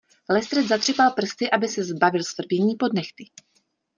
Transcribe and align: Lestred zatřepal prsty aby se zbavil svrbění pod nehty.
Lestred 0.29 0.67
zatřepal 0.67 1.11
prsty 1.11 1.51
aby 1.51 1.67
se 1.67 1.83
zbavil 1.83 2.23
svrbění 2.23 2.75
pod 2.75 2.93
nehty. 2.93 3.25